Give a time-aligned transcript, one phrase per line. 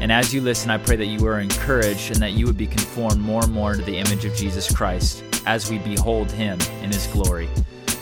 [0.00, 2.66] And as you listen, I pray that you are encouraged and that you would be
[2.66, 6.90] conformed more and more to the image of Jesus Christ as we behold him in
[6.90, 7.50] his glory.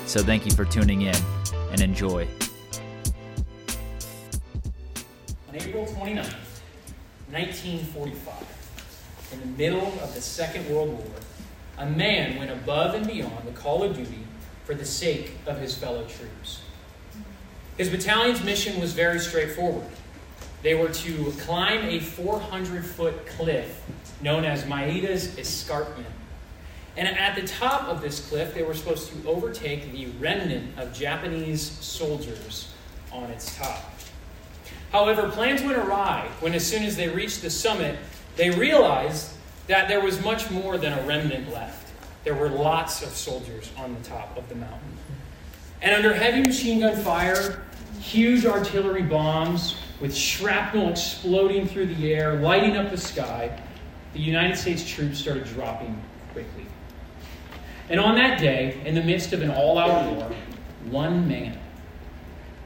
[0.07, 1.16] So thank you for tuning in
[1.73, 2.29] and enjoy.
[5.48, 6.37] On April 29th,
[7.33, 11.16] 1945, in the middle of the Second World War,
[11.79, 14.21] a man went above and beyond the call of duty
[14.65, 16.60] for the sake of his fellow troops.
[17.77, 19.88] His battalion's mission was very straightforward
[20.62, 23.82] they were to climb a 400 foot cliff
[24.20, 26.06] known as Maeda's Escarpment.
[26.96, 30.92] And at the top of this cliff, they were supposed to overtake the remnant of
[30.92, 32.73] Japanese soldiers
[33.12, 33.92] on its top.
[34.90, 37.98] However, plans went awry when, as soon as they reached the summit,
[38.37, 39.32] they realized
[39.68, 41.93] that there was much more than a remnant left.
[42.24, 44.96] There were lots of soldiers on the top of the mountain.
[45.80, 47.65] And under heavy machine gun fire,
[48.00, 53.60] huge artillery bombs, with shrapnel exploding through the air, lighting up the sky,
[54.13, 56.01] the United States troops started dropping
[56.32, 56.66] quickly.
[57.90, 60.30] And on that day, in the midst of an all out war,
[60.90, 61.59] one man,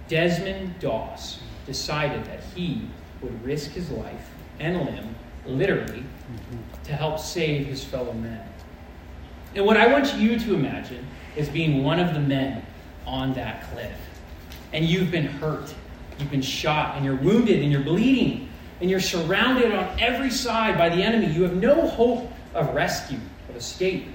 [0.09, 2.89] Desmond Doss, decided that he
[3.21, 5.15] would risk his life and limb,
[5.47, 6.83] literally, mm-hmm.
[6.85, 8.47] to help save his fellow men.
[9.55, 12.65] And what I want you to imagine is being one of the men
[13.07, 13.97] on that cliff.
[14.73, 15.75] And you've been hurt
[16.19, 18.49] You've been shot and you're wounded and you're bleeding
[18.81, 21.33] and you're surrounded on every side by the enemy.
[21.33, 24.09] You have no hope of rescue, of escape.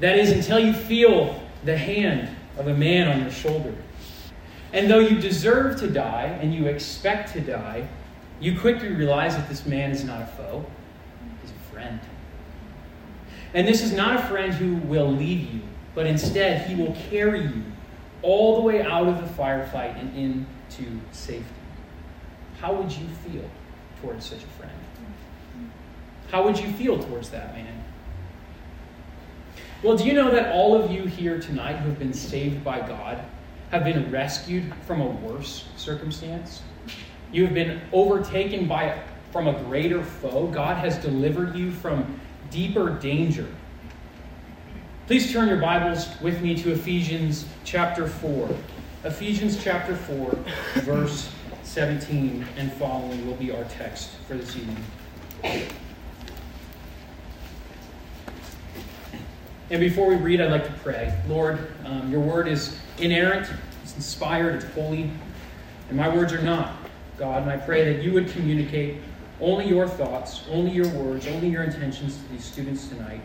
[0.00, 3.74] That is until you feel the hand of a man on your shoulder.
[4.72, 7.86] And though you deserve to die and you expect to die,
[8.40, 10.64] you quickly realize that this man is not a foe,
[11.42, 12.00] he's a friend.
[13.54, 15.60] And this is not a friend who will leave you,
[15.94, 17.62] but instead he will carry you
[18.24, 21.44] all the way out of the firefight and into safety.
[22.60, 23.44] How would you feel
[24.00, 24.72] towards such a friend?
[26.30, 27.84] How would you feel towards that man?
[29.82, 32.80] Well, do you know that all of you here tonight who have been saved by
[32.80, 33.22] God
[33.70, 36.62] have been rescued from a worse circumstance?
[37.30, 38.98] You have been overtaken by
[39.30, 40.46] from a greater foe.
[40.46, 42.18] God has delivered you from
[42.50, 43.46] deeper danger.
[45.06, 48.48] Please turn your Bibles with me to Ephesians chapter 4.
[49.04, 50.30] Ephesians chapter 4,
[50.76, 51.30] verse
[51.62, 54.82] 17 and following will be our text for this evening.
[59.68, 61.14] And before we read, I'd like to pray.
[61.28, 63.46] Lord, um, your word is inerrant,
[63.82, 65.10] it's inspired, it's holy,
[65.90, 66.76] and my words are not.
[67.18, 68.96] God, and I pray that you would communicate
[69.38, 73.20] only your thoughts, only your words, only your intentions to these students tonight.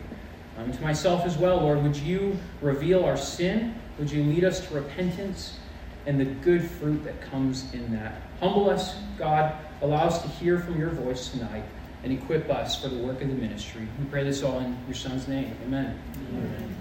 [0.60, 3.74] Um, to myself as well, Lord, would you reveal our sin?
[3.98, 5.58] Would you lead us to repentance?
[6.06, 8.14] and the good fruit that comes in that.
[8.40, 9.54] Humble us, God.
[9.82, 11.64] Allow us to hear from your voice tonight
[12.02, 13.86] and equip us for the work of the ministry.
[13.98, 15.54] We pray this all in your Son's name.
[15.64, 15.98] Amen.
[16.30, 16.76] Amen.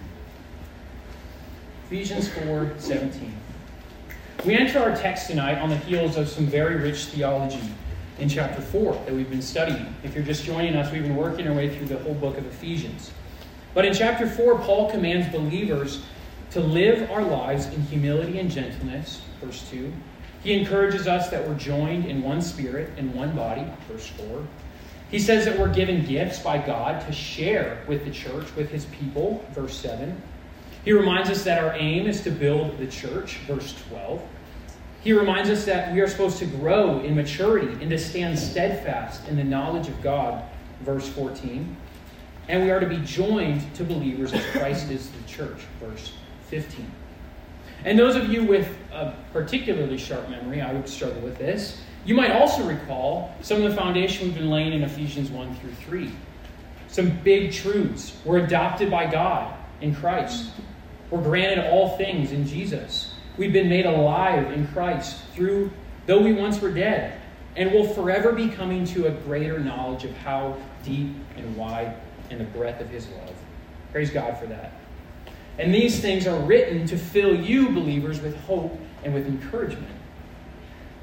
[1.86, 3.34] Ephesians 4 17.
[4.46, 7.62] We enter our text tonight on the heels of some very rich theology
[8.20, 9.94] in chapter 4 that we've been studying.
[10.04, 12.46] If you're just joining us, we've been working our way through the whole book of
[12.46, 13.12] Ephesians.
[13.74, 16.02] But in chapter 4, Paul commands believers
[16.52, 19.94] to live our lives in humility and gentleness, verse 2.
[20.44, 24.47] He encourages us that we're joined in one spirit, in one body, verse 4.
[25.12, 28.85] He says that we're given gifts by God to share with the church, with his
[28.85, 30.19] people, verse 7.
[30.86, 34.22] He reminds us that our aim is to build the church, verse 12.
[35.01, 39.27] He reminds us that we are supposed to grow in maturity and to stand steadfast
[39.27, 40.44] in the knowledge of God,
[40.81, 41.75] verse 14.
[42.50, 46.13] And we are to be joined to believers as Christ is the church, verse
[46.48, 46.92] 15.
[47.86, 51.80] And those of you with a particularly sharp memory, I would struggle with this.
[52.06, 55.74] You might also recall some of the foundation we've been laying in Ephesians 1 through
[55.74, 56.12] 3.
[56.88, 58.18] Some big truths.
[58.25, 60.50] We're adopted by God in Christ.
[61.12, 63.13] We're granted all things in Jesus.
[63.38, 65.72] We've been made alive in Christ through,
[66.07, 67.22] though we once were dead,
[67.56, 71.96] and will forever be coming to a greater knowledge of how deep and wide
[72.30, 73.34] and the breadth of His love.
[73.92, 74.74] Praise God for that.
[75.58, 79.96] And these things are written to fill you, believers, with hope and with encouragement.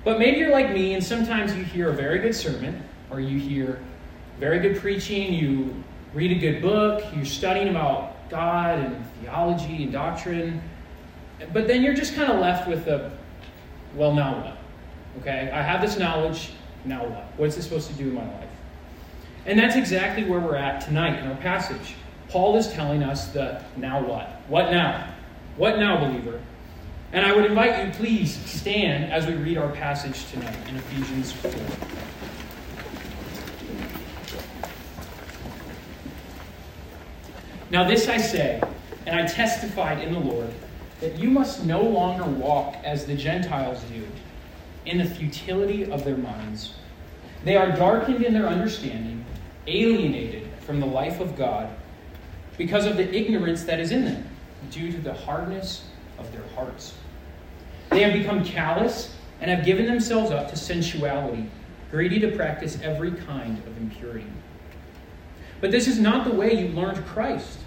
[0.05, 3.39] But maybe you're like me, and sometimes you hear a very good sermon, or you
[3.39, 3.81] hear
[4.39, 5.83] very good preaching, you
[6.15, 10.63] read a good book, you're studying about God and theology and doctrine,
[11.53, 13.11] but then you're just kind of left with a,
[13.95, 14.57] well, now what?
[15.21, 16.53] Okay, I have this knowledge,
[16.85, 17.25] now what?
[17.37, 18.49] What's this supposed to do in my life?
[19.47, 21.95] And that's exactly where we're at tonight in our passage.
[22.29, 24.41] Paul is telling us the now what?
[24.49, 25.09] What now?
[25.57, 26.41] What now, believer?
[27.13, 31.33] And I would invite you, please stand as we read our passage tonight in Ephesians
[31.33, 31.53] 4.
[37.71, 38.61] Now, this I say,
[39.07, 40.51] and I testified in the Lord,
[41.01, 44.07] that you must no longer walk as the Gentiles do,
[44.87, 46.75] in the futility of their minds.
[47.45, 49.25] They are darkened in their understanding,
[49.67, 51.69] alienated from the life of God,
[52.57, 54.29] because of the ignorance that is in them,
[54.71, 55.85] due to the hardness
[56.19, 56.95] of their hearts.
[57.91, 61.49] They have become callous and have given themselves up to sensuality,
[61.91, 64.27] greedy to practice every kind of impurity.
[65.61, 67.59] But this is not the way you learned Christ,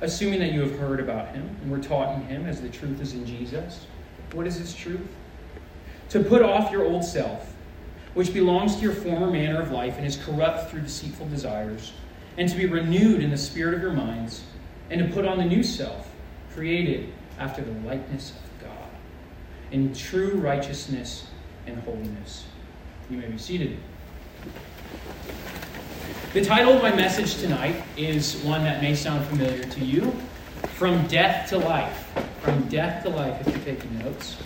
[0.00, 3.00] assuming that you have heard about him and were taught in him as the truth
[3.00, 3.86] is in Jesus.
[4.32, 5.06] What is this truth?
[6.10, 7.51] To put off your old self,
[8.14, 11.92] which belongs to your former manner of life and is corrupt through deceitful desires,
[12.36, 14.44] and to be renewed in the spirit of your minds,
[14.90, 16.10] and to put on the new self,
[16.54, 18.88] created after the likeness of God,
[19.70, 21.26] in true righteousness
[21.66, 22.44] and holiness.
[23.10, 23.78] You may be seated.
[26.32, 30.14] The title of my message tonight is one that may sound familiar to you
[30.74, 32.10] From Death to Life.
[32.40, 34.36] From Death to Life, if you're taking notes.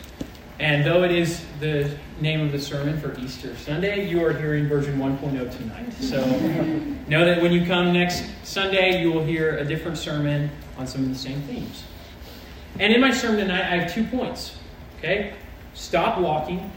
[0.58, 4.68] And though it is the name of the sermon for Easter Sunday, you are hearing
[4.68, 5.92] version 1.0 tonight.
[6.00, 6.24] So
[7.08, 11.02] know that when you come next Sunday, you will hear a different sermon on some
[11.02, 11.84] of the same themes.
[12.78, 14.56] And in my sermon tonight, I have two points.
[14.98, 15.34] Okay?
[15.74, 16.70] Stop walking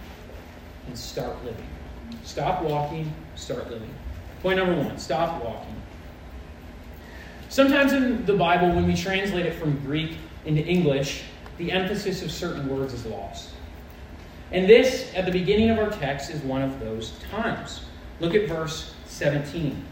[0.88, 1.68] and start living.
[2.24, 3.94] Stop walking, start living.
[4.42, 5.76] Point number one stop walking.
[7.50, 11.24] Sometimes in the Bible, when we translate it from Greek into English,
[11.58, 13.50] the emphasis of certain words is lost.
[14.52, 17.82] And this, at the beginning of our text, is one of those times.
[18.20, 19.86] Look at verse 17.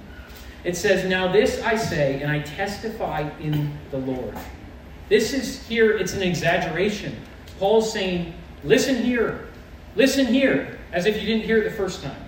[0.63, 4.35] It says, Now this I say, and I testify in the Lord.
[5.09, 7.15] This is here, it's an exaggeration.
[7.59, 8.33] Paul's saying,
[8.63, 9.47] Listen here,
[9.95, 12.21] listen here, as if you didn't hear it the first time.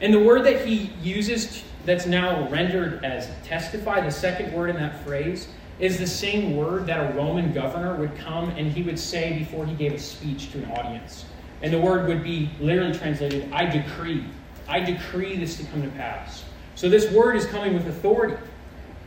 [0.00, 4.76] And the word that he uses that's now rendered as testify, the second word in
[4.76, 5.48] that phrase,
[5.78, 9.66] is the same word that a Roman governor would come and he would say before
[9.66, 11.24] he gave a speech to an audience.
[11.62, 14.24] And the word would be literally translated, I decree.
[14.68, 16.44] I decree this to come to pass.
[16.74, 18.36] So this word is coming with authority.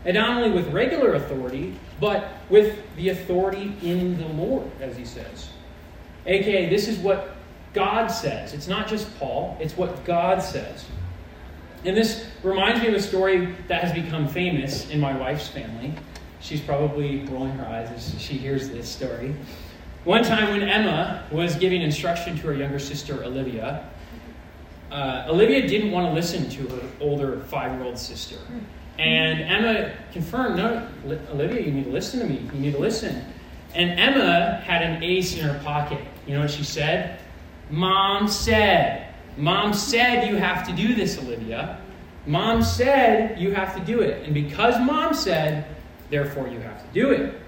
[0.05, 5.05] And not only with regular authority, but with the authority in the Lord, as he
[5.05, 5.49] says.
[6.25, 7.35] AKA, this is what
[7.73, 8.53] God says.
[8.53, 10.85] It's not just Paul, it's what God says.
[11.83, 15.93] And this reminds me of a story that has become famous in my wife's family.
[16.45, 19.35] She's probably rolling her eyes as she hears this story.
[20.03, 23.89] One time when Emma was giving instruction to her younger sister, Olivia,
[24.91, 28.35] uh, Olivia didn't want to listen to her older five year old sister.
[28.99, 30.87] And Emma confirmed, no,
[31.31, 32.47] Olivia, you need to listen to me.
[32.53, 33.25] You need to listen.
[33.73, 35.99] And Emma had an ace in her pocket.
[36.27, 37.19] You know what she said?
[37.71, 39.15] Mom said.
[39.35, 41.81] Mom said you have to do this, Olivia.
[42.27, 44.23] Mom said you have to do it.
[44.25, 45.74] And because mom said,
[46.09, 47.39] therefore you have to do it.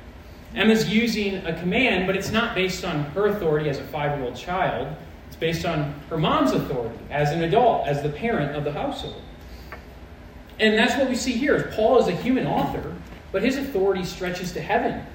[0.56, 4.28] Emma's using a command, but it's not based on her authority as a five year
[4.28, 4.96] old child.
[5.28, 9.22] It's based on her mom's authority as an adult, as the parent of the household.
[10.60, 11.72] And that's what we see here.
[11.76, 12.96] Paul is a human author,
[13.32, 15.06] but his authority stretches to heaven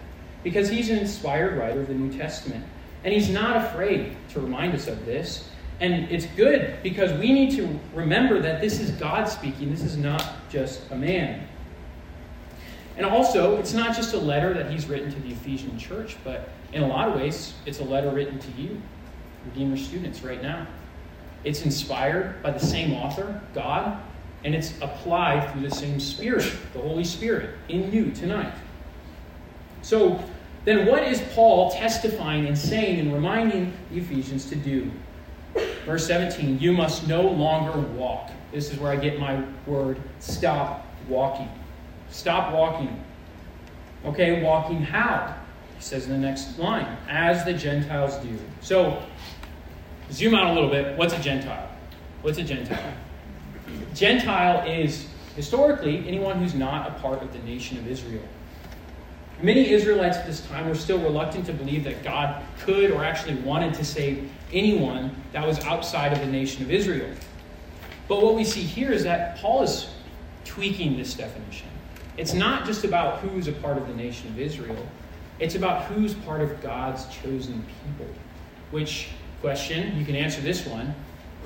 [0.45, 2.65] because he's an inspired writer of the New Testament.
[3.05, 5.49] And he's not afraid to remind us of this.
[5.81, 9.97] And it's good because we need to remember that this is God speaking, this is
[9.97, 11.49] not just a man.
[12.97, 16.51] And also, it's not just a letter that he's written to the Ephesian church, but
[16.73, 18.81] in a lot of ways, it's a letter written to you,
[19.47, 20.67] Redeemer students, right now.
[21.45, 24.01] It's inspired by the same author, God,
[24.45, 28.55] and it's applied through the same Spirit, the Holy Spirit, in you tonight.
[29.83, 30.23] So,
[30.65, 34.91] then what is Paul testifying and saying and reminding the Ephesians to do?
[35.85, 38.31] Verse 17, you must no longer walk.
[38.53, 41.49] This is where I get my word stop walking.
[42.12, 43.02] Stop walking.
[44.04, 45.35] Okay, walking how?
[45.76, 48.38] He says in the next line, as the Gentiles do.
[48.61, 49.02] So,
[50.11, 50.97] zoom out a little bit.
[50.97, 51.69] What's a Gentile?
[52.21, 52.92] What's a Gentile?
[53.95, 58.23] Gentile is historically anyone who's not a part of the nation of Israel.
[59.40, 63.37] Many Israelites at this time were still reluctant to believe that God could or actually
[63.37, 67.11] wanted to save anyone that was outside of the nation of Israel.
[68.07, 69.88] But what we see here is that Paul is
[70.45, 71.69] tweaking this definition.
[72.16, 74.87] It's not just about who's a part of the nation of Israel,
[75.38, 78.12] it's about who's part of God's chosen people.
[78.71, 79.09] Which
[79.40, 80.95] question, you can answer this one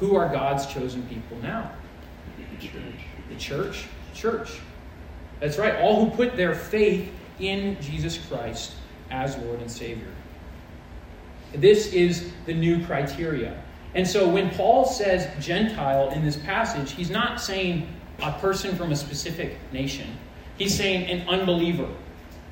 [0.01, 1.71] Who are God's chosen people now?
[2.37, 2.95] The church.
[3.29, 3.87] The church?
[4.15, 4.61] Church.
[5.41, 8.73] That's right, all who put their faith in Jesus Christ
[9.11, 10.09] as Lord and Savior.
[11.55, 13.63] This is the new criteria.
[13.95, 17.89] And so when Paul says Gentile in this passage, he's not saying
[18.23, 20.09] a person from a specific nation.
[20.59, 21.89] He's saying an unbeliever.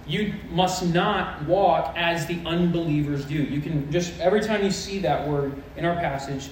[0.07, 3.35] You must not walk as the unbelievers do.
[3.35, 6.51] You can just, every time you see that word in our passage,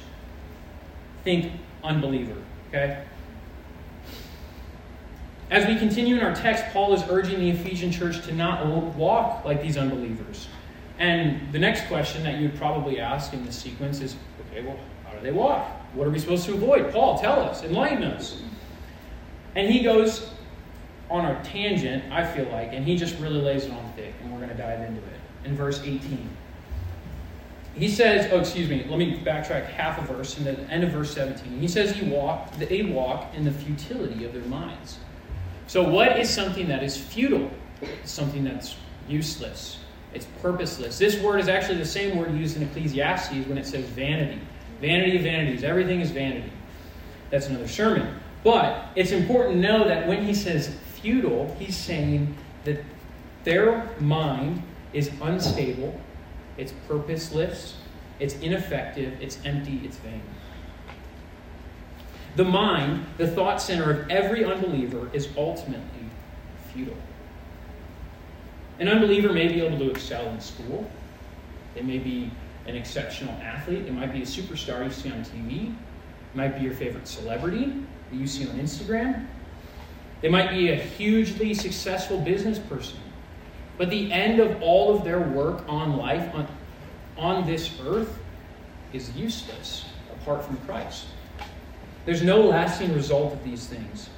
[1.23, 1.53] think
[1.85, 2.37] unbeliever,
[2.69, 3.05] okay?
[5.51, 8.65] As we continue in our text, Paul is urging the Ephesian church to not
[8.97, 10.49] walk like these unbelievers.
[10.99, 14.17] And the next question that you would probably ask in this sequence is
[14.49, 15.69] okay, well, how do they walk?
[15.93, 16.91] What are we supposed to avoid?
[16.91, 18.41] Paul, tell us, enlighten us.
[19.55, 20.31] And he goes
[21.12, 24.33] on a tangent, I feel like, and he just really lays it on thick, and
[24.33, 25.21] we're going to dive into it.
[25.45, 26.28] In verse 18,
[27.75, 30.90] he says, oh, excuse me, let me backtrack half a verse in the end of
[30.90, 31.59] verse 17.
[31.59, 34.99] He says he walk, they walk in the futility of their minds.
[35.66, 37.50] So, what is something that is futile?
[37.81, 38.76] It's something that's
[39.09, 39.78] useless.
[40.12, 40.99] It's purposeless.
[40.99, 44.40] This word is actually the same word used in Ecclesiastes when it says vanity.
[44.81, 45.64] Vanity of vanities.
[45.64, 46.52] Everything is vanity.
[47.31, 48.21] That's another sermon.
[48.45, 52.83] But it's important to know that when he says futile, he's saying that
[53.45, 56.01] their mind is unstable,
[56.57, 57.75] it's purposeless,
[58.21, 60.23] it's ineffective, it's empty, it's vain.
[62.37, 66.07] The mind, the thought center of every unbeliever, is ultimately
[66.73, 66.97] futile.
[68.79, 70.91] An unbeliever may be able to excel in school.
[71.75, 72.31] They may be
[72.67, 73.85] an exceptional athlete.
[73.85, 75.69] They might be a superstar you see on TV.
[75.69, 79.27] It might be your favorite celebrity that you see on Instagram.
[80.23, 82.99] They might be a hugely successful business person.
[83.76, 86.47] But the end of all of their work on life, on,
[87.19, 88.19] on this earth,
[88.93, 91.07] is useless apart from Christ.
[92.05, 94.09] There's no lasting result of these things.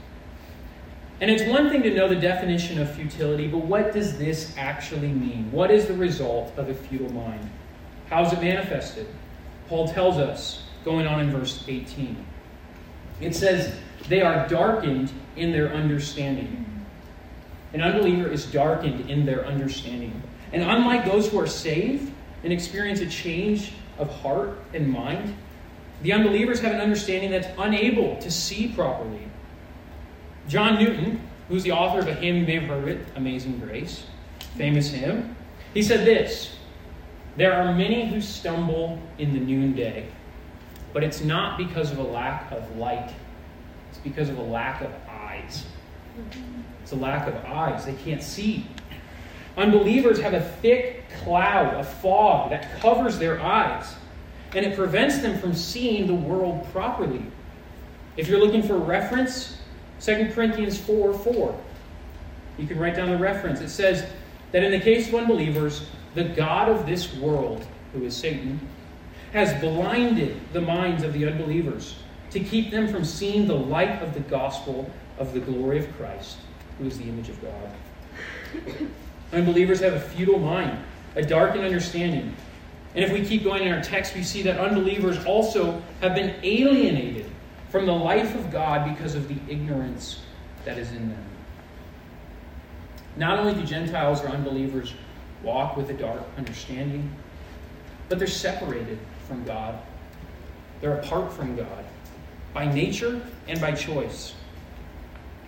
[1.20, 5.08] And it's one thing to know the definition of futility, but what does this actually
[5.08, 5.50] mean?
[5.52, 7.48] What is the result of a futile mind?
[8.10, 9.06] How is it manifested?
[9.68, 12.16] Paul tells us, going on in verse 18.
[13.20, 13.74] It says,
[14.08, 16.64] They are darkened in their understanding.
[17.72, 20.22] An unbeliever is darkened in their understanding.
[20.52, 22.12] And unlike those who are saved
[22.44, 25.34] and experience a change of heart and mind,
[26.02, 29.26] the unbelievers have an understanding that's unable to see properly.
[30.48, 34.04] John Newton, who's the author of a hymn, you may have heard it, Amazing Grace,
[34.56, 35.34] famous hymn,
[35.72, 36.54] he said this
[37.36, 40.06] There are many who stumble in the noonday,
[40.92, 43.12] but it's not because of a lack of light,
[44.04, 45.64] because of a lack of eyes.
[46.82, 47.84] It's a lack of eyes.
[47.84, 48.66] They can't see.
[49.56, 53.94] Unbelievers have a thick cloud, a fog that covers their eyes
[54.54, 57.22] and it prevents them from seeing the world properly.
[58.16, 59.58] If you're looking for reference,
[60.00, 61.60] 2 Corinthians 4 4.
[62.58, 63.60] You can write down the reference.
[63.60, 64.08] It says
[64.52, 68.60] that in the case of unbelievers, the God of this world, who is Satan,
[69.32, 71.96] has blinded the minds of the unbelievers
[72.34, 76.36] to keep them from seeing the light of the gospel of the glory of Christ,
[76.78, 77.70] who is the image of God.
[79.32, 80.76] Unbelievers have a futile mind,
[81.14, 82.34] a darkened understanding,
[82.96, 86.34] and if we keep going in our text, we see that unbelievers also have been
[86.42, 87.26] alienated
[87.70, 90.22] from the life of God because of the ignorance
[90.64, 91.24] that is in them.
[93.16, 94.92] Not only do Gentiles or unbelievers
[95.44, 97.10] walk with a dark understanding,
[98.08, 98.98] but they're separated
[99.28, 99.78] from God.
[100.80, 101.83] They're apart from God
[102.54, 104.34] by nature and by choice.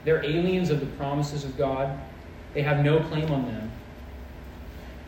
[0.04, 1.98] They're aliens of the promises of God.
[2.52, 3.70] They have no claim on them.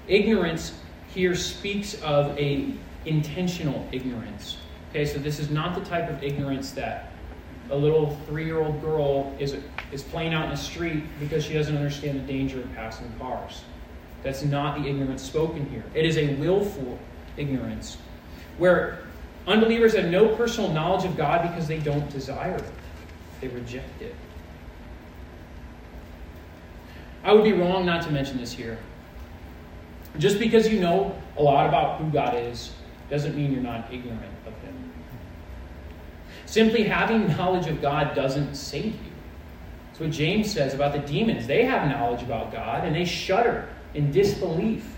[0.06, 0.78] Ignorance
[1.08, 2.72] here speaks of a
[3.04, 4.58] intentional ignorance.
[4.90, 7.12] Okay, so this is not the type of ignorance that
[7.70, 9.56] a little three-year-old girl is
[9.92, 13.62] is playing out in the street because she doesn't understand the danger of passing cars.
[14.22, 15.84] That's not the ignorance spoken here.
[15.94, 16.98] It is a willful
[17.36, 17.98] ignorance
[18.56, 19.00] where
[19.48, 22.72] unbelievers have no personal knowledge of God because they don't desire it.
[23.40, 24.14] They reject it.
[27.24, 28.78] I would be wrong not to mention this here.
[30.18, 32.72] Just because you know a lot about who God is
[33.10, 34.92] doesn't mean you're not ignorant of Him.
[36.46, 39.12] Simply having knowledge of God doesn't save you.
[39.88, 41.46] That's what James says about the demons.
[41.46, 44.96] They have knowledge about God and they shudder in disbelief.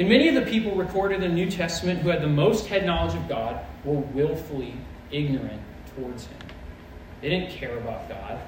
[0.00, 2.86] And many of the people recorded in the New Testament who had the most head
[2.86, 4.74] knowledge of God were willfully
[5.10, 5.60] ignorant
[5.94, 6.38] towards Him.
[7.20, 8.40] They didn't care about God.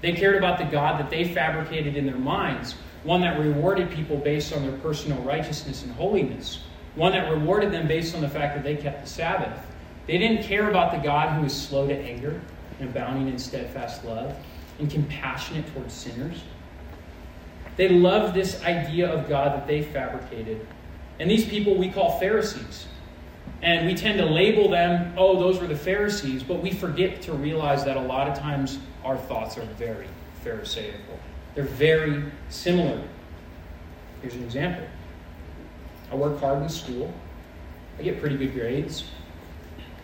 [0.00, 2.74] They cared about the God that they fabricated in their minds,
[3.04, 6.64] one that rewarded people based on their personal righteousness and holiness,
[6.96, 9.56] one that rewarded them based on the fact that they kept the Sabbath.
[10.08, 12.40] They didn't care about the God who is slow to anger
[12.80, 14.34] and abounding in steadfast love
[14.80, 16.42] and compassionate towards sinners.
[17.76, 20.66] They loved this idea of God that they fabricated.
[21.20, 22.86] And these people we call Pharisees.
[23.62, 27.32] And we tend to label them, oh, those were the Pharisees, but we forget to
[27.32, 30.06] realize that a lot of times our thoughts are very
[30.44, 31.18] Pharisaical.
[31.54, 33.02] They're very similar.
[34.22, 34.86] Here's an example
[36.10, 37.12] I work hard in school,
[37.98, 39.04] I get pretty good grades,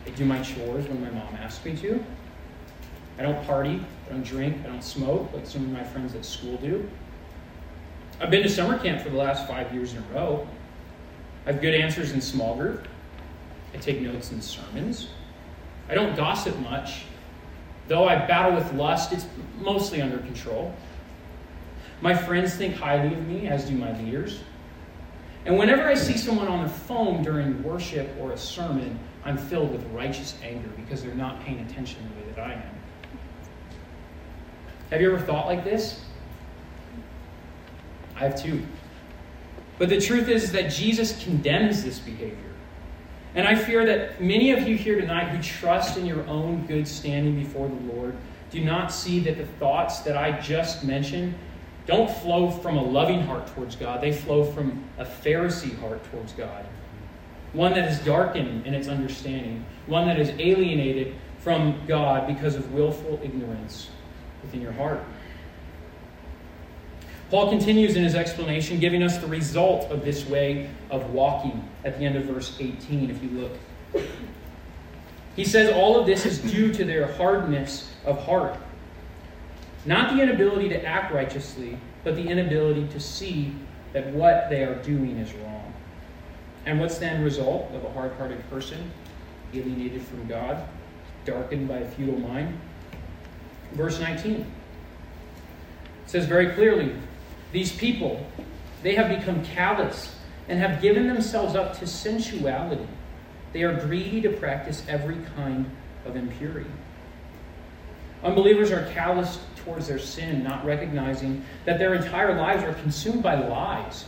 [0.06, 2.04] I do my chores when my mom asks me to.
[3.18, 6.24] I don't party, I don't drink, I don't smoke like some of my friends at
[6.24, 6.88] school do.
[8.20, 10.46] I've been to summer camp for the last five years in a row.
[11.46, 12.86] I have good answers in small group.
[13.74, 15.08] I take notes in sermons.
[15.88, 17.04] I don't gossip much.
[17.88, 19.26] Though I battle with lust, it's
[19.60, 20.74] mostly under control.
[22.00, 24.40] My friends think highly of me, as do my leaders.
[25.44, 29.72] And whenever I see someone on the phone during worship or a sermon, I'm filled
[29.72, 32.62] with righteous anger because they're not paying attention the way that I am.
[34.90, 36.04] Have you ever thought like this?
[38.16, 38.64] I have too.
[39.78, 42.38] But the truth is that Jesus condemns this behavior.
[43.34, 46.86] And I fear that many of you here tonight who trust in your own good
[46.86, 48.14] standing before the Lord
[48.50, 51.34] do not see that the thoughts that I just mentioned
[51.86, 54.00] don't flow from a loving heart towards God.
[54.00, 56.64] They flow from a Pharisee heart towards God.
[57.52, 62.72] One that is darkened in its understanding, one that is alienated from God because of
[62.72, 63.90] willful ignorance
[64.42, 65.04] within your heart.
[67.30, 71.98] Paul continues in his explanation, giving us the result of this way of walking at
[71.98, 74.04] the end of verse 18, if you look.
[75.34, 78.56] He says all of this is due to their hardness of heart.
[79.84, 83.52] Not the inability to act righteously, but the inability to see
[83.92, 85.72] that what they are doing is wrong.
[86.66, 88.90] And what's then result of a hard-hearted person,
[89.52, 90.66] alienated from God,
[91.24, 92.58] darkened by a futile mind?
[93.72, 94.46] Verse 19
[96.06, 96.94] says very clearly,
[97.54, 98.20] these people,
[98.82, 100.16] they have become callous
[100.48, 102.88] and have given themselves up to sensuality.
[103.52, 105.70] They are greedy to practice every kind
[106.04, 106.68] of impurity.
[108.24, 113.36] Unbelievers are callous towards their sin, not recognizing that their entire lives are consumed by
[113.36, 114.04] lies.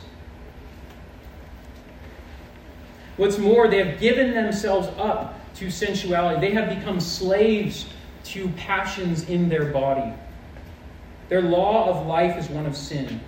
[3.16, 6.40] What's more, they have given themselves up to sensuality.
[6.40, 7.87] They have become slaves
[8.24, 10.12] to passions in their body.
[11.28, 13.20] Their law of life is one of sin.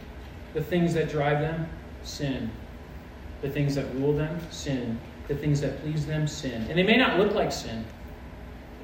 [0.54, 1.68] The things that drive them,
[2.02, 2.50] sin.
[3.42, 4.98] The things that rule them, sin.
[5.28, 6.66] The things that please them, sin.
[6.68, 7.84] And they may not look like sin.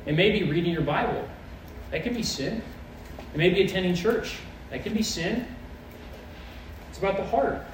[0.07, 1.27] It may be reading your Bible.
[1.90, 2.62] That can be sin.
[3.33, 4.37] It may be attending church.
[4.70, 5.46] That can be sin.
[6.90, 7.64] It's about the heart.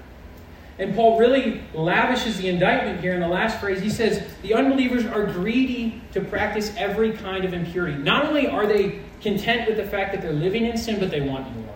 [0.79, 3.83] And Paul really lavishes the indictment here in the last phrase.
[3.83, 7.99] He says, The unbelievers are greedy to practice every kind of impurity.
[7.99, 11.21] Not only are they content with the fact that they're living in sin, but they
[11.21, 11.70] want more.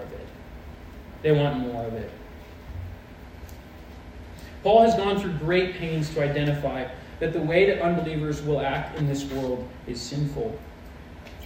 [1.25, 2.11] They want more of it.
[4.63, 6.87] Paul has gone through great pains to identify
[7.19, 10.57] that the way that unbelievers will act in this world is sinful.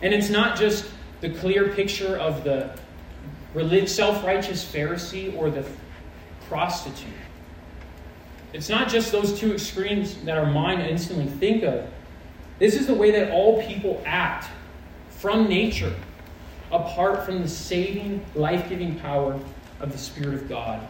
[0.02, 2.76] And it's not just the clear picture of the
[3.86, 5.64] self righteous Pharisee or the
[6.48, 7.08] prostitute.
[8.52, 11.86] It's not just those two extremes that our mind instantly think of.
[12.58, 14.48] This is the way that all people act
[15.10, 15.94] from nature,
[16.72, 19.38] apart from the saving, life giving power
[19.80, 20.86] of the Spirit of God.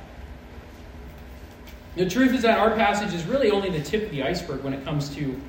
[1.97, 4.73] The truth is that our passage is really only the tip of the iceberg when
[4.73, 5.41] it comes to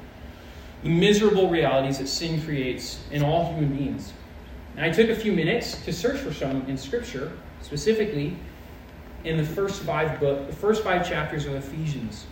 [0.83, 4.13] the miserable realities that sin creates in all human beings.
[4.75, 8.35] And I took a few minutes to search for some in Scripture, specifically
[9.25, 12.25] in the first five book, the first five chapters of Ephesians.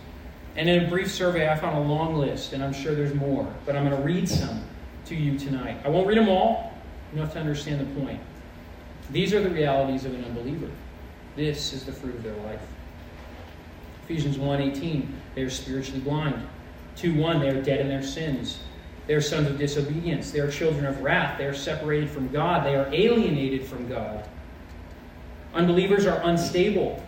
[0.56, 3.46] And in a brief survey, I found a long list, and I'm sure there's more,
[3.66, 4.64] but I'm going to read some
[5.06, 5.78] to you tonight.
[5.84, 6.74] I won't read them all.
[7.16, 8.20] Have to understand the point.
[9.10, 10.70] These are the realities of an unbeliever.
[11.38, 12.60] This is the fruit of their life.
[14.04, 16.34] Ephesians 1:18, they are spiritually blind.
[16.96, 18.58] 2:1, they are dead in their sins.
[19.06, 20.32] They are sons of disobedience.
[20.32, 21.38] They are children of wrath.
[21.38, 22.66] They are separated from God.
[22.66, 24.24] They are alienated from God.
[25.54, 27.00] Unbelievers are unstable,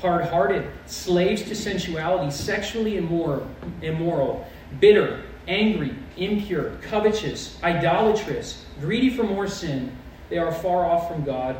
[0.00, 3.46] hard hearted, slaves to sensuality, sexually immoral,
[3.82, 4.48] immoral,
[4.80, 9.92] bitter, angry, impure, covetous, idolatrous, greedy for more sin.
[10.28, 11.54] They are far off from God,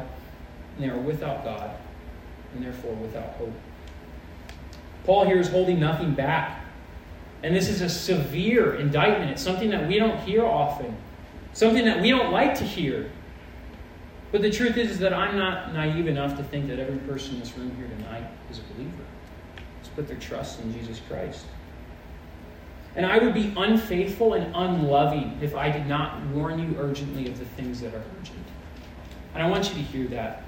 [0.75, 1.71] and they are without God,
[2.57, 3.53] and therefore without hope.
[5.05, 6.65] Paul here is holding nothing back.
[7.43, 9.31] And this is a severe indictment.
[9.31, 10.97] It's something that we don't hear often,
[11.53, 13.11] something that we don't like to hear.
[14.33, 17.35] But the truth is, is that I'm not naive enough to think that every person
[17.35, 19.05] in this room here tonight is a believer.
[19.81, 21.45] Just put their trust in Jesus Christ.
[22.97, 27.39] And I would be unfaithful and unloving if I did not warn you urgently of
[27.39, 28.47] the things that are urgent.
[29.35, 30.43] And I want you to hear that.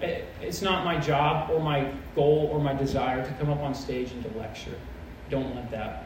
[0.00, 4.12] It's not my job or my goal or my desire to come up on stage
[4.12, 4.74] and to lecture.
[5.30, 6.04] Don't want that.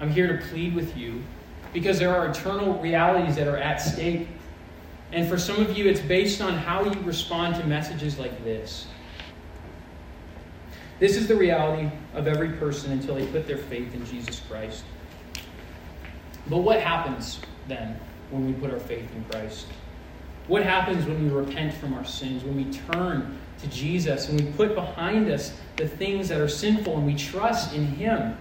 [0.00, 1.22] I'm here to plead with you
[1.72, 4.28] because there are eternal realities that are at stake.
[5.12, 8.86] And for some of you, it's based on how you respond to messages like this.
[10.98, 14.84] This is the reality of every person until they put their faith in Jesus Christ.
[16.48, 17.98] But what happens then
[18.30, 19.66] when we put our faith in Christ?
[20.48, 24.50] What happens when we repent from our sins, when we turn to Jesus and we
[24.52, 28.36] put behind us the things that are sinful and we trust in Him?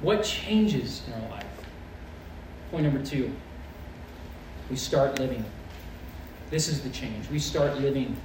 [0.00, 1.44] What changes in our life?
[2.70, 3.34] Point number two
[4.70, 5.44] we start living.
[6.50, 7.28] This is the change.
[7.30, 8.16] We start living.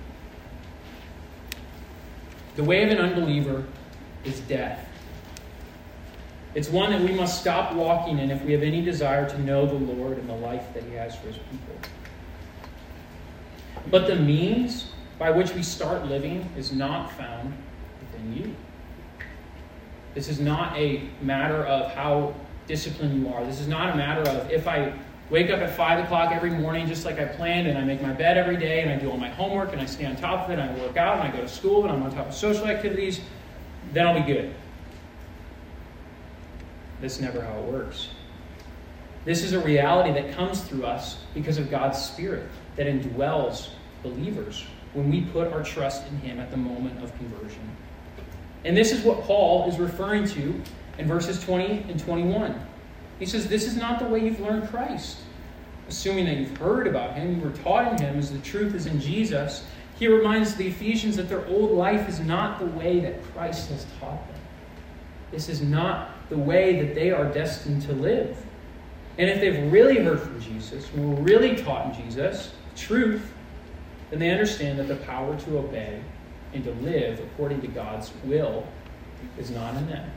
[2.56, 3.64] The way of an unbeliever
[4.26, 4.86] is death.
[6.54, 9.66] It's one that we must stop walking in if we have any desire to know
[9.66, 11.93] the Lord and the life that He has for His people.
[13.90, 14.88] But the means
[15.20, 17.54] by which we start living is not found
[18.02, 18.56] within you.
[20.14, 22.34] This is not a matter of how
[22.68, 23.44] disciplined you are.
[23.46, 24.94] This is not a matter of if I
[25.30, 28.14] wake up at 5 o'clock every morning just like I planned and I make my
[28.14, 30.52] bed every day and I do all my homework and I stay on top of
[30.52, 32.34] it and I work out and I go to school and I'm on top of
[32.34, 33.22] social activities,
[33.94, 34.54] then I'll be good.
[37.02, 38.10] That's never how it works.
[39.26, 43.70] This is a reality that comes through us because of God's Spirit that indwells
[44.02, 47.62] believers when we put our trust in Him at the moment of conversion.
[48.66, 50.62] And this is what Paul is referring to
[50.98, 52.60] in verses 20 and 21.
[53.20, 55.18] He says, This is not the way you've learned Christ.
[55.90, 58.86] Assuming that you've heard about Him, you were taught in Him as the truth is
[58.86, 63.24] in Jesus, he reminds the Ephesians that their old life is not the way that
[63.34, 64.40] Christ has taught them.
[65.32, 68.36] This is not the way that they are destined to live.
[69.18, 73.34] And if they've really heard from Jesus, were really taught in Jesus, truth,
[74.10, 76.02] then they understand that the power to obey
[76.54, 78.68] and to live according to God's will
[79.38, 80.10] is not in them.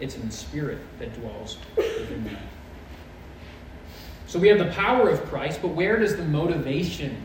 [0.00, 2.38] It's in the Spirit that dwells within them.
[4.26, 7.16] So we have the power of Christ, but where does the motivation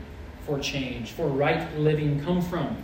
[0.45, 2.83] for change, for right living, come from?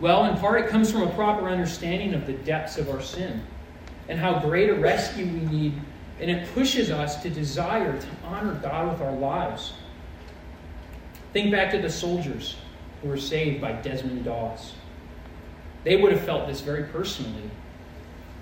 [0.00, 3.42] Well, in part, it comes from a proper understanding of the depths of our sin
[4.08, 5.80] and how great a rescue we need.
[6.20, 9.72] And it pushes us to desire to honor God with our lives.
[11.36, 12.56] Think back to the soldiers
[13.02, 14.72] who were saved by Desmond Doss.
[15.84, 17.50] They would have felt this very personally.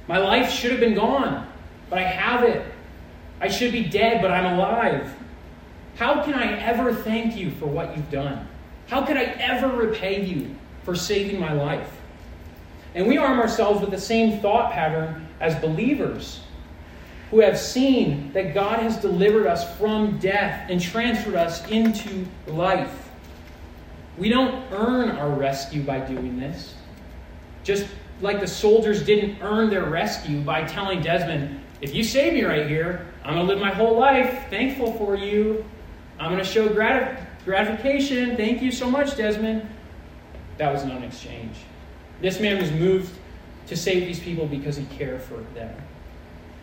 [0.07, 1.51] My life should have been gone,
[1.91, 2.65] but I have it.
[3.41, 5.13] I should be dead, but I'm alive.
[5.97, 8.47] How can I ever thank you for what you've done?
[8.87, 10.55] How could I ever repay you
[10.85, 11.91] for saving my life?
[12.95, 16.43] And we arm ourselves with the same thought pattern as believers
[17.31, 23.11] who have seen that God has delivered us from death and transferred us into life.
[24.19, 26.75] We don't earn our rescue by doing this.
[27.65, 27.87] Just
[28.21, 32.69] like the soldiers didn't earn their rescue by telling Desmond, if you save me right
[32.69, 35.65] here, I'm going to live my whole life thankful for you.
[36.19, 38.37] I'm going to show grat- gratification.
[38.37, 39.69] Thank you so much, Desmond.
[40.59, 41.57] That was not an exchange.
[42.21, 43.13] This man was moved
[43.67, 45.75] to save these people because he cared for them.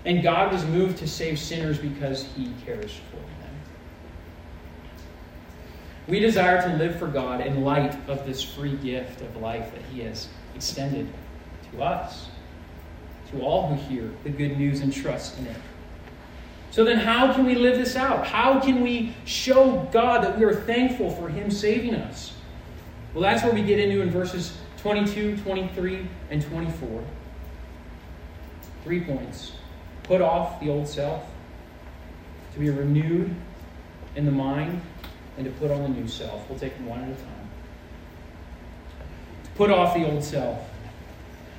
[0.06, 3.56] And God was moved to save sinners because he cares for them.
[6.08, 9.84] We desire to live for God in light of this free gift of life that
[9.94, 11.08] he has extended
[11.72, 12.30] to us,
[13.32, 15.58] to all who hear the good news and trust in it.
[16.72, 18.26] So then, how can we live this out?
[18.26, 22.34] How can we show God that we are thankful for him saving us?
[23.14, 27.04] Well, that's what we get into in verses 22, 23, and 24.
[28.84, 29.52] Three points.
[30.04, 31.24] Put off the old self,
[32.54, 33.34] to be renewed
[34.16, 34.82] in the mind,
[35.38, 36.48] and to put on the new self.
[36.50, 37.50] We'll take them one at a time.
[39.56, 40.60] Put off the old self.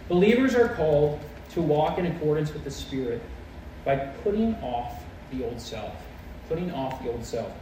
[0.08, 3.22] Believers are called to walk in accordance with the Spirit
[3.84, 5.94] by putting off the old self.
[6.48, 7.52] Putting off the old self.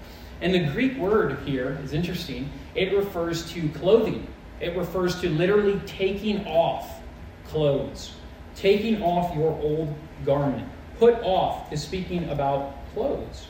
[0.40, 2.50] And the Greek word here is interesting.
[2.74, 4.26] It refers to clothing.
[4.60, 7.00] It refers to literally taking off
[7.46, 8.14] clothes,
[8.54, 10.68] taking off your old garment.
[10.98, 13.46] Put off is speaking about clothes.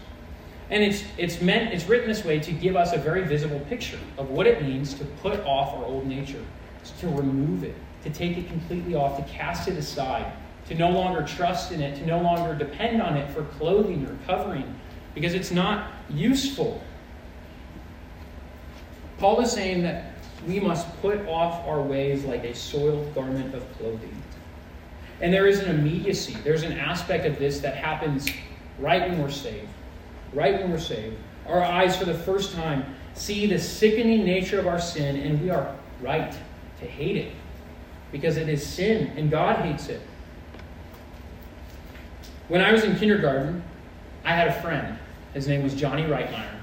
[0.71, 3.99] And it's, it's meant, it's written this way to give us a very visible picture
[4.19, 6.45] of what it means to put off our old nature,
[7.01, 10.33] to remove it, to take it completely off, to cast it aside,
[10.69, 14.17] to no longer trust in it, to no longer depend on it for clothing or
[14.27, 14.79] covering,
[15.15, 16.81] because it's not useful
[19.21, 20.15] Paul is saying that
[20.49, 24.20] we must put off our ways like a soiled garment of clothing.
[25.21, 28.29] And there is an immediacy, there's an aspect of this that happens
[28.79, 29.69] right when we're saved.
[30.33, 31.17] Right when we're saved.
[31.47, 35.51] Our eyes, for the first time, see the sickening nature of our sin, and we
[35.51, 36.33] are right
[36.79, 37.33] to hate it
[38.13, 40.01] because it is sin, and God hates it.
[42.49, 43.63] When I was in kindergarten,
[44.25, 44.99] I had a friend.
[45.35, 46.61] His name was Johnny Reitmeyer.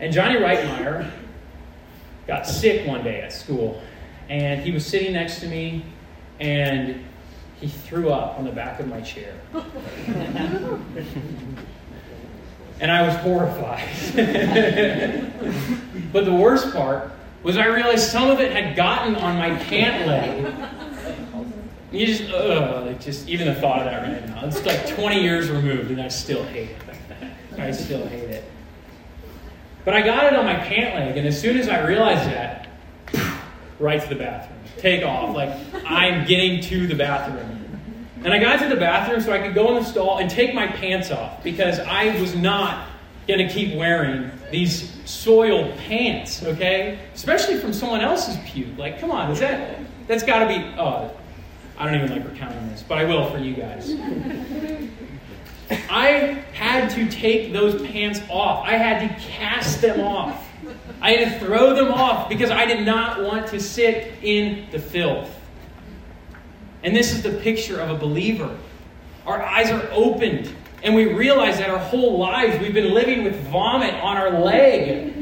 [0.00, 1.10] And Johnny Reitmeyer
[2.26, 3.80] got sick one day at school.
[4.28, 5.84] And he was sitting next to me,
[6.40, 7.04] and
[7.60, 9.34] he threw up on the back of my chair.
[12.80, 13.88] and I was horrified.
[16.12, 20.06] but the worst part was I realized some of it had gotten on my pant
[20.06, 20.54] leg.
[21.92, 24.44] You just, ugh, like just even the thought of that right now.
[24.44, 26.76] It's like 20 years removed, and I still hate it.
[27.58, 28.44] I still hate it.
[29.84, 32.68] But I got it on my pant leg, and as soon as I realized that,
[33.78, 34.55] right to the bathroom.
[34.78, 35.34] Take off.
[35.34, 37.52] Like, I'm getting to the bathroom.
[38.24, 40.54] And I got to the bathroom so I could go in the stall and take
[40.54, 42.88] my pants off because I was not
[43.28, 46.98] going to keep wearing these soiled pants, okay?
[47.14, 48.76] Especially from someone else's puke.
[48.78, 51.10] Like, come on, is that, that's got to be, oh,
[51.78, 53.94] I don't even like recounting this, but I will for you guys.
[55.90, 58.64] I had to take those pants off.
[58.64, 60.45] I had to cast them off.
[61.00, 64.78] I had to throw them off because I did not want to sit in the
[64.78, 65.32] filth.
[66.82, 68.56] And this is the picture of a believer.
[69.26, 73.36] Our eyes are opened, and we realize that our whole lives we've been living with
[73.48, 75.14] vomit on our leg.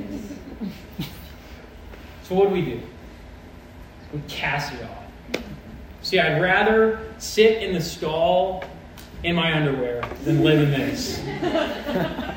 [2.25, 2.81] So, what do we do?
[4.13, 5.43] We cast it off.
[6.03, 8.65] See, I'd rather sit in the stall
[9.23, 12.31] in my underwear than live in this.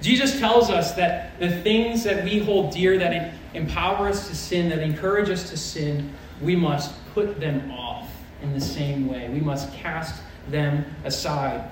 [0.00, 4.68] Jesus tells us that the things that we hold dear that empower us to sin,
[4.70, 8.10] that encourage us to sin, we must put them off
[8.42, 9.28] in the same way.
[9.28, 11.70] We must cast them aside.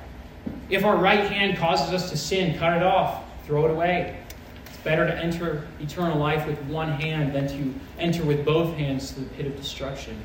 [0.69, 4.19] If our right hand causes us to sin, cut it off, throw it away.
[4.67, 9.13] It's better to enter eternal life with one hand than to enter with both hands
[9.13, 10.23] to the pit of destruction.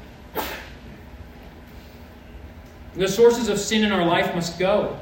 [2.96, 5.00] The sources of sin in our life must go.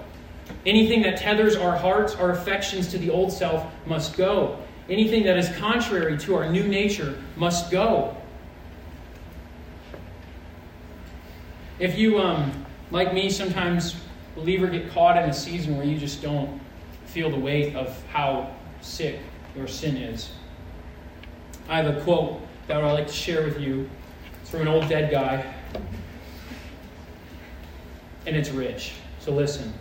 [0.66, 4.60] Anything that tethers our hearts, our affections to the old self must go.
[4.90, 8.16] Anything that is contrary to our new nature must go.
[11.80, 13.96] If you, um, like me, sometimes
[14.36, 16.60] believer get caught in a season where you just don't
[17.06, 19.20] feel the weight of how sick
[19.56, 20.32] your sin is.
[21.68, 23.90] I have a quote that I would like to share with you.
[24.42, 25.54] It's from an old dead guy
[28.26, 28.94] and it's rich.
[29.20, 29.74] So listen.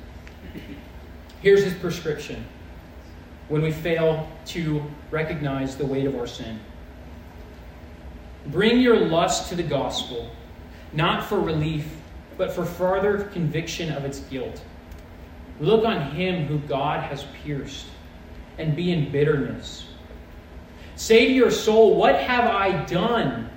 [1.43, 2.45] Here's his prescription
[3.49, 6.61] when we fail to recognize the weight of our sin.
[8.47, 10.31] Bring your lust to the gospel,
[10.93, 11.97] not for relief,
[12.39, 14.63] but for further conviction of its guilt.
[15.59, 17.87] Look on him who God has pierced,
[18.59, 19.87] and be in bitterness.
[20.97, 23.51] Say to your soul, What have I done?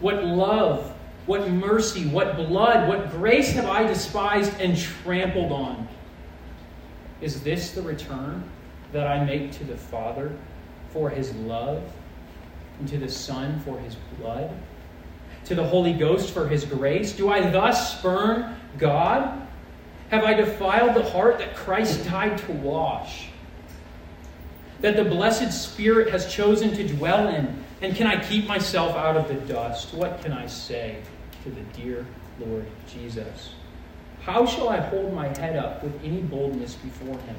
[0.00, 0.92] What love
[1.26, 5.88] what mercy, what blood, what grace have I despised and trampled on?
[7.22, 8.44] Is this the return
[8.92, 10.36] that I make to the Father
[10.90, 11.82] for his love,
[12.78, 14.50] and to the Son for his blood,
[15.46, 17.12] to the Holy Ghost for his grace?
[17.12, 19.40] Do I thus spurn God?
[20.10, 23.28] Have I defiled the heart that Christ died to wash?
[24.82, 27.64] That the blessed Spirit has chosen to dwell in?
[27.80, 29.94] And can I keep myself out of the dust?
[29.94, 30.98] What can I say?
[31.42, 32.06] to the dear
[32.38, 33.54] Lord Jesus?
[34.24, 37.36] How shall I hold my head up with any boldness before him?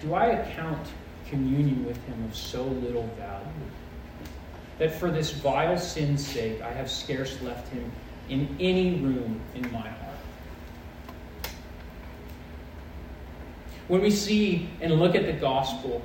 [0.00, 0.88] Do I account
[1.28, 3.46] communion with him of so little value
[4.78, 7.90] that for this vile sin's sake I have scarce left him
[8.28, 10.18] in any room in my heart?
[13.86, 16.02] When we see and look at the gospel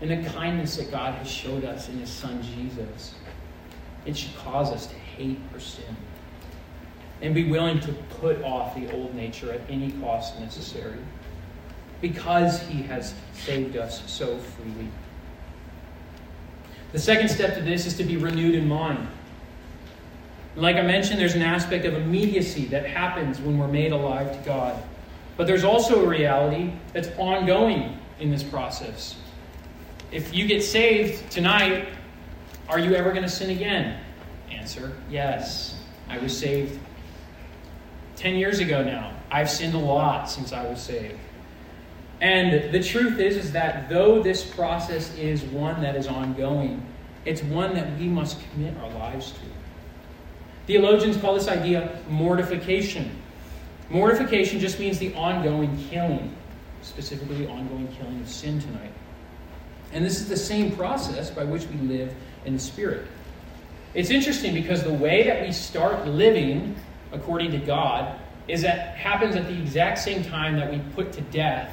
[0.00, 3.14] and the kindness that God has showed us in his son Jesus,
[4.04, 5.96] it should cause us to hate our sin
[7.22, 10.98] and be willing to put off the old nature at any cost necessary
[12.00, 14.88] because he has saved us so freely.
[16.92, 19.08] The second step to this is to be renewed in mind.
[20.54, 24.38] Like I mentioned, there's an aspect of immediacy that happens when we're made alive to
[24.46, 24.82] God.
[25.36, 29.16] But there's also a reality that's ongoing in this process.
[30.10, 31.88] If you get saved tonight,
[32.68, 34.00] are you ever going to sin again?
[34.50, 35.78] Answer Yes.
[36.08, 36.78] I was saved
[38.16, 39.12] 10 years ago now.
[39.30, 41.18] I've sinned a lot since I was saved.
[42.20, 46.84] And the truth is, is that though this process is one that is ongoing,
[47.24, 49.40] it's one that we must commit our lives to.
[50.66, 53.10] Theologians call this idea mortification.
[53.90, 56.34] Mortification just means the ongoing killing,
[56.82, 58.92] specifically the ongoing killing of sin tonight.
[59.92, 63.06] And this is the same process by which we live in the Spirit.
[63.94, 66.74] It's interesting because the way that we start living
[67.16, 71.20] according to God is that happens at the exact same time that we put to
[71.22, 71.72] death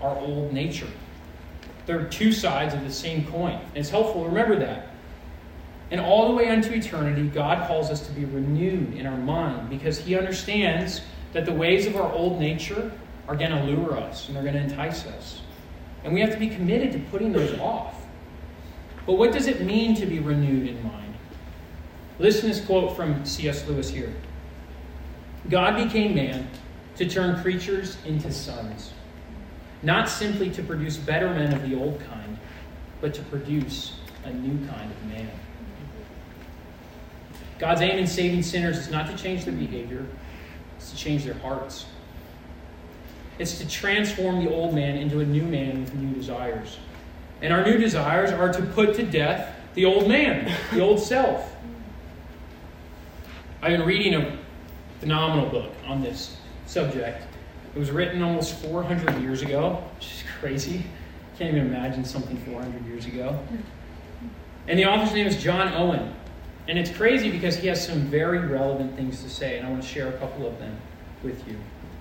[0.00, 0.88] our old nature.
[1.84, 3.54] They're two sides of the same coin.
[3.54, 4.88] And it's helpful to remember that.
[5.90, 9.70] And all the way unto eternity, God calls us to be renewed in our mind
[9.70, 12.90] because He understands that the ways of our old nature
[13.28, 15.42] are going to lure us and they're going to entice us.
[16.02, 17.94] And we have to be committed to putting those off.
[19.06, 21.14] But what does it mean to be renewed in mind?
[22.18, 23.66] Listen to this quote from C.S.
[23.68, 24.12] Lewis here
[25.48, 26.48] God became man
[26.96, 28.92] to turn creatures into sons
[29.82, 32.38] not simply to produce better men of the old kind,
[33.00, 33.92] but to produce
[34.24, 35.30] a new kind of man.
[37.58, 40.04] God's aim in saving sinners is not to change their behavior,
[40.76, 41.86] it's to change their hearts.
[43.38, 46.78] It's to transform the old man into a new man with new desires.
[47.42, 51.54] And our new desires are to put to death the old man, the old self.
[53.60, 54.38] I've been reading a
[55.00, 57.22] phenomenal book on this subject
[57.76, 60.82] it was written almost 400 years ago, which is crazy.
[61.38, 63.38] Can't even imagine something 400 years ago.
[64.66, 66.14] And the author's name is John Owen.
[66.68, 69.82] And it's crazy because he has some very relevant things to say, and I want
[69.82, 70.74] to share a couple of them
[71.22, 71.58] with you.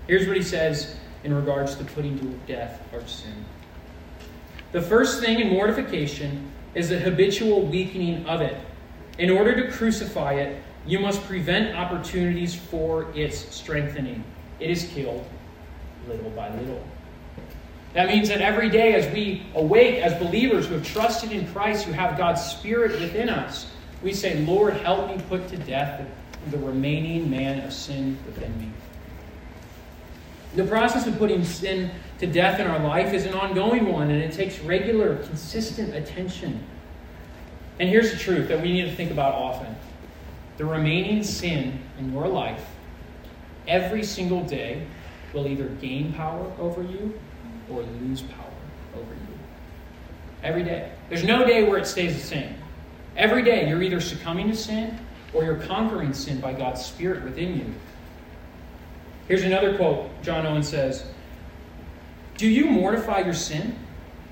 [0.07, 3.43] Here's what he says in regards to putting to death our sin.
[4.71, 8.55] The first thing in mortification is the habitual weakening of it.
[9.17, 14.23] In order to crucify it, you must prevent opportunities for its strengthening.
[14.59, 15.25] It is killed
[16.07, 16.83] little by little.
[17.93, 21.85] That means that every day as we awake as believers who have trusted in Christ,
[21.85, 23.67] who have God's Spirit within us,
[24.03, 26.05] we say, Lord, help me put to death
[26.51, 28.69] the, remaining man of sin within me.
[30.55, 34.21] The process of putting sin to death in our life is an ongoing one, and
[34.21, 36.63] it takes regular, consistent attention.
[37.79, 39.75] And here's the truth that we need to think about often
[40.57, 42.65] the remaining sin in your life
[43.67, 44.85] every single day
[45.33, 47.13] will either gain power over you
[47.69, 48.51] or lose power
[48.95, 49.39] over you.
[50.43, 50.91] Every day.
[51.09, 52.55] There's no day where it stays the same.
[53.17, 54.97] Every day you're either succumbing to sin
[55.33, 57.73] or you're conquering sin by God's Spirit within you.
[59.27, 61.05] Here's another quote John Owen says
[62.37, 63.75] Do you mortify your sin?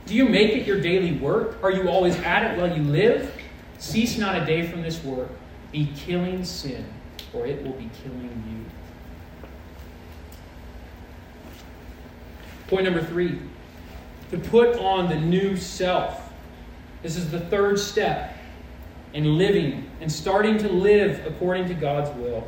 [0.06, 1.64] Do you make it your daily work?
[1.64, 3.34] Are you always at it while you live?
[3.80, 5.30] Cease not a day from this work.
[5.74, 6.86] Be killing sin,
[7.34, 9.50] or it will be killing you.
[12.68, 13.40] Point number three
[14.30, 16.32] to put on the new self.
[17.02, 18.38] This is the third step
[19.14, 22.48] in living and starting to live according to God's will.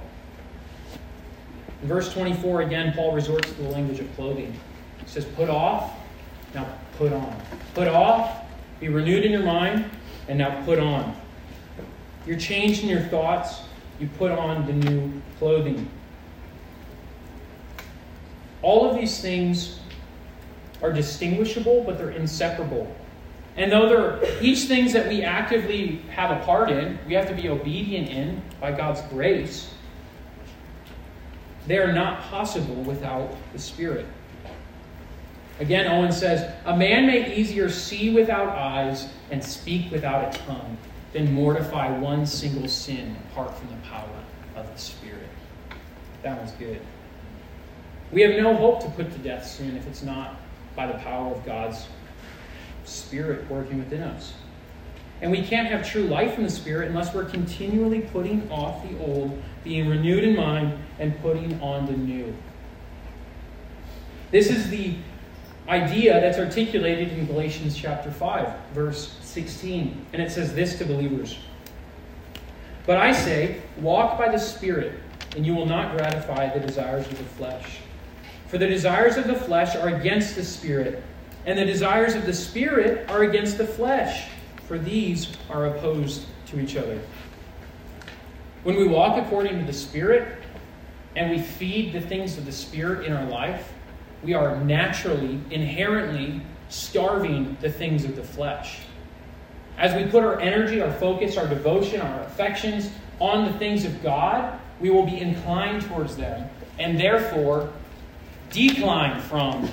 [1.82, 4.52] In verse 24, again, Paul resorts to the language of clothing.
[5.04, 5.94] He says, Put off,
[6.54, 7.36] now put on.
[7.74, 8.46] Put off,
[8.80, 9.90] be renewed in your mind,
[10.28, 11.16] and now put on.
[12.26, 13.62] You're changed in your thoughts,
[14.00, 15.90] you put on the new clothing.
[18.62, 19.80] All of these things
[20.82, 22.94] are distinguishable, but they're inseparable.
[23.58, 27.36] And though they're each things that we actively have a part in, we have to
[27.36, 29.72] be obedient in by God's grace,
[31.68, 34.06] they are not possible without the Spirit.
[35.60, 40.78] Again, Owen says, A man may easier see without eyes and speak without a tongue
[41.16, 44.24] than mortify one single sin apart from the power
[44.58, 45.30] of the Spirit.
[46.24, 46.82] That was good.
[48.12, 50.36] We have no hope to put to death sin if it's not
[50.76, 51.88] by the power of God's
[52.84, 54.34] Spirit working within us.
[55.22, 59.00] And we can't have true life in the Spirit unless we're continually putting off the
[59.00, 62.36] old, being renewed in mind, and putting on the new.
[64.32, 64.96] This is the
[65.68, 70.06] idea that's articulated in Galatians chapter 5, verse 16.
[70.14, 71.38] And it says this to believers
[72.86, 75.00] But I say, walk by the Spirit,
[75.36, 77.80] and you will not gratify the desires of the flesh.
[78.48, 81.04] For the desires of the flesh are against the Spirit,
[81.46, 84.30] and the desires of the Spirit are against the flesh,
[84.68, 87.00] for these are opposed to each other.
[88.64, 90.42] When we walk according to the Spirit
[91.16, 93.74] and we feed the things of the Spirit in our life,
[94.26, 98.80] we are naturally, inherently starving the things of the flesh.
[99.78, 104.02] As we put our energy, our focus, our devotion, our affections on the things of
[104.02, 106.50] God, we will be inclined towards them,
[106.80, 107.72] and therefore
[108.50, 109.70] decline from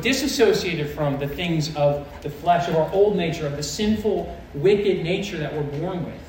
[0.00, 5.02] disassociated from the things of the flesh, of our old nature, of the sinful, wicked
[5.02, 6.22] nature that we're born with.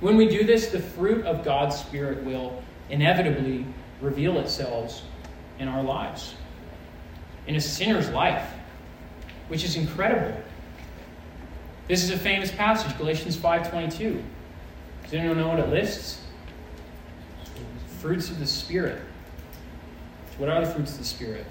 [0.00, 3.64] When we do this, the fruit of God's Spirit will inevitably
[4.00, 5.02] reveal itself
[5.58, 6.34] in our lives,
[7.46, 8.48] in a sinner's life,
[9.48, 10.40] which is incredible.
[11.88, 14.22] This is a famous passage, Galatians 5.22.
[15.04, 16.22] Does anyone know what it lists?
[18.00, 19.00] Fruits of the Spirit.
[20.36, 21.46] What are the fruits of the Spirit?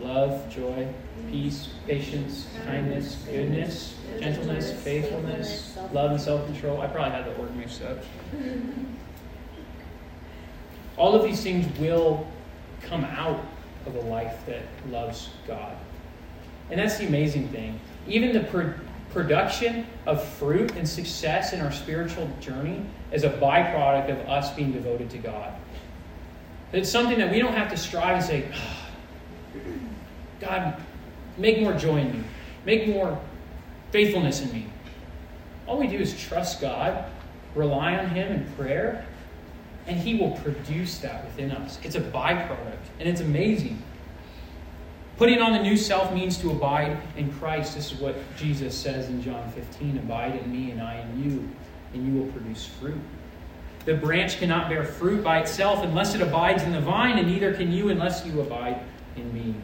[0.00, 0.86] Love, joy,
[1.30, 6.80] peace, patience, kindness, goodness, gentleness, faithfulness, love, and self control.
[6.80, 7.98] I probably had the order mixed up.
[10.96, 12.26] All of these things will
[12.82, 13.44] come out
[13.86, 15.76] of a life that loves God.
[16.70, 17.80] And that's the amazing thing.
[18.06, 18.74] Even the pro-
[19.10, 24.72] production of fruit and success in our spiritual journey is a byproduct of us being
[24.72, 25.54] devoted to God.
[26.72, 29.60] It's something that we don't have to strive and say, oh,
[30.40, 30.80] God,
[31.38, 32.24] make more joy in me,
[32.66, 33.18] make more
[33.90, 34.66] faithfulness in me.
[35.66, 37.04] All we do is trust God,
[37.54, 39.06] rely on Him in prayer,
[39.88, 41.78] and He will produce that within us.
[41.82, 43.82] It's a byproduct, and it's amazing.
[45.16, 47.74] Putting on the new self means to abide in Christ.
[47.74, 51.48] This is what Jesus says in John 15 Abide in me, and I in you,
[51.92, 53.00] and you will produce fruit.
[53.84, 57.54] The branch cannot bear fruit by itself unless it abides in the vine, and neither
[57.54, 58.80] can you unless you abide
[59.16, 59.54] in me.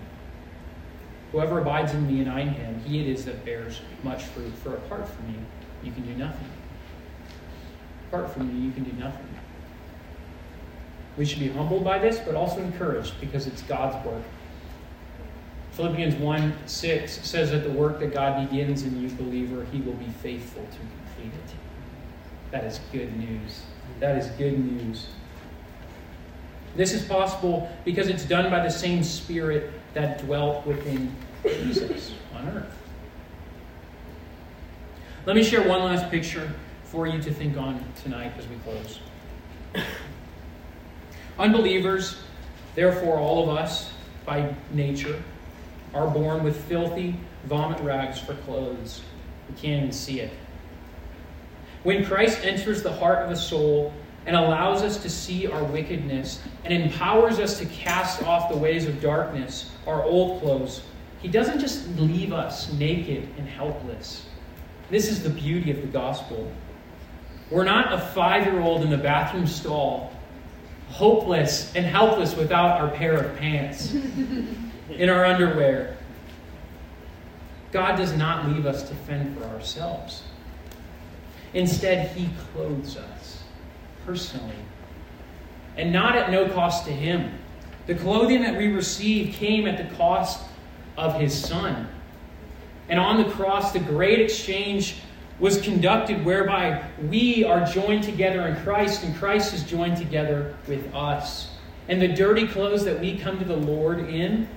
[1.30, 4.52] Whoever abides in me and I in him, he it is that bears much fruit.
[4.62, 5.38] For apart from me,
[5.82, 6.48] you can do nothing.
[8.08, 9.26] Apart from me, you can do nothing.
[11.16, 14.22] We should be humbled by this, but also encouraged because it's God's work.
[15.72, 19.94] Philippians 1 6 says that the work that God begins in you, believer, he will
[19.94, 21.54] be faithful to complete it.
[22.50, 23.62] That is good news.
[24.00, 25.08] That is good news.
[26.76, 32.48] This is possible because it's done by the same Spirit that dwelt within Jesus on
[32.48, 32.76] earth.
[35.26, 36.52] Let me share one last picture
[36.84, 39.00] for you to think on tonight as we close.
[41.38, 42.16] Unbelievers,
[42.74, 43.90] therefore, all of us,
[44.24, 45.22] by nature,
[45.92, 49.02] are born with filthy vomit rags for clothes.
[49.48, 50.32] We can't even see it.
[51.82, 53.92] When Christ enters the heart of a soul
[54.26, 58.86] and allows us to see our wickedness and empowers us to cast off the ways
[58.86, 60.82] of darkness, our old clothes,
[61.20, 64.26] He doesn't just leave us naked and helpless.
[64.90, 66.50] This is the beauty of the gospel.
[67.50, 70.13] We're not a five year old in the bathroom stall,
[70.94, 73.92] hopeless and helpless without our pair of pants
[74.90, 75.96] in our underwear.
[77.72, 80.22] God does not leave us to fend for ourselves.
[81.52, 83.42] Instead, He clothes us
[84.06, 84.54] personally,
[85.76, 87.40] and not at no cost to Him.
[87.88, 90.44] The clothing that we receive came at the cost
[90.96, 91.88] of His Son.
[92.88, 94.98] And on the cross, the great exchange
[95.44, 100.94] was conducted whereby we are joined together in Christ, and Christ is joined together with
[100.94, 101.50] us.
[101.90, 104.48] And the dirty clothes that we come to the Lord in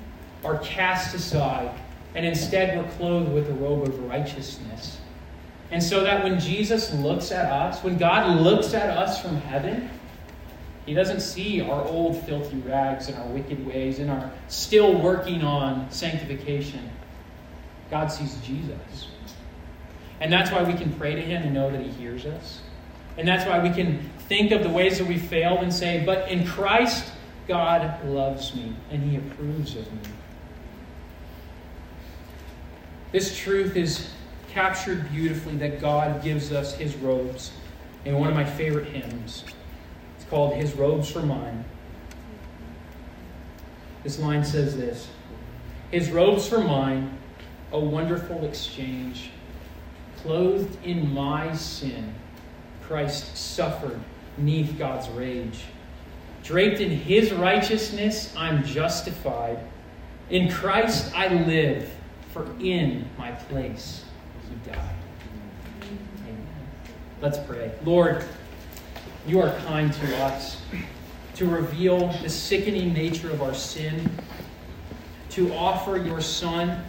[0.45, 1.77] are cast aside,
[2.15, 4.97] and instead we're clothed with a robe of righteousness.
[5.71, 9.89] And so that when Jesus looks at us, when God looks at us from heaven,
[10.85, 15.43] he doesn't see our old filthy rags and our wicked ways and our still working
[15.43, 16.89] on sanctification.
[17.91, 19.09] God sees Jesus.
[20.19, 22.61] And that's why we can pray to him and know that he hears us.
[23.17, 26.29] And that's why we can think of the ways that we failed and say, but
[26.29, 27.11] in Christ,
[27.47, 29.99] God loves me and he approves of me.
[33.11, 34.11] This truth is
[34.49, 37.51] captured beautifully that God gives us his robes
[38.07, 39.43] in one of my favorite hymns.
[40.15, 41.65] It's called His Robes for Mine.
[44.03, 45.09] This line says this
[45.91, 47.17] His robes for mine,
[47.71, 49.31] a wonderful exchange.
[50.23, 52.13] Clothed in my sin,
[52.83, 53.99] Christ suffered
[54.37, 55.65] neath God's rage.
[56.43, 59.59] Draped in his righteousness, I'm justified.
[60.29, 61.93] In Christ I live,
[62.31, 64.05] for in my place
[64.49, 64.95] he died.
[65.81, 66.47] Amen.
[67.21, 67.71] Let's pray.
[67.83, 68.25] Lord,
[69.25, 70.61] you are kind to us
[71.35, 74.09] to reveal the sickening nature of our sin,
[75.29, 76.83] to offer your Son,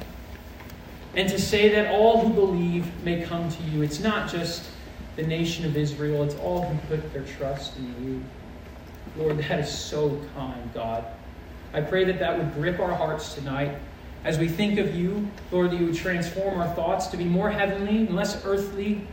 [1.15, 3.83] and to say that all who believe may come to you.
[3.83, 4.69] It's not just
[5.17, 8.25] the nation of Israel, it's all who put their trust in you.
[9.17, 11.05] Lord, that is so kind, God.
[11.73, 13.79] I pray that that would grip our hearts tonight
[14.25, 17.51] as we think of you, Lord, that you would transform our thoughts to be more
[17.51, 19.07] heavenly and less earthly.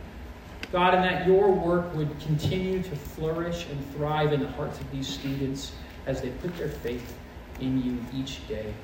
[0.72, 4.90] God, and that your work would continue to flourish and thrive in the hearts of
[4.90, 5.72] these students
[6.06, 7.14] as they put their faith
[7.60, 8.74] in you each day.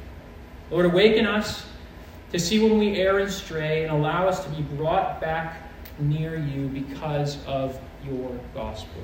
[0.71, 1.67] Lord, awaken us
[2.33, 5.63] to see when we err and stray and allow us to be brought back
[5.99, 9.03] near you because of your gospel.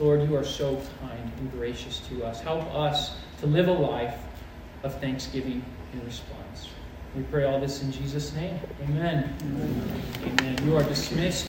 [0.00, 2.40] Lord, you are so kind and gracious to us.
[2.40, 4.18] Help us to live a life
[4.82, 6.68] of thanksgiving in response.
[7.14, 8.58] We pray all this in Jesus' name.
[8.82, 9.34] Amen.
[9.42, 10.02] Amen.
[10.24, 10.66] Amen.
[10.66, 11.48] You are dismissed.